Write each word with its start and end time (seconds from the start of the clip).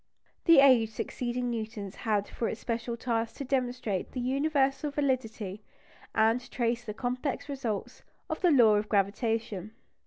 The 0.45 0.61
age 0.61 0.89
succeeding 0.89 1.51
Newton's 1.51 1.93
had 1.93 2.27
for 2.27 2.49
its 2.49 2.59
special 2.59 2.97
task 2.97 3.35
to 3.35 3.43
demonstrate 3.43 4.13
the 4.13 4.19
universal 4.19 4.89
validity, 4.89 5.61
and 6.15 6.49
trace 6.49 6.83
the 6.83 6.95
complex 6.95 7.47
results, 7.47 8.01
of 8.27 8.41
the 8.41 8.49
law 8.49 8.77
of 8.77 8.89
gravitation. 8.89 9.75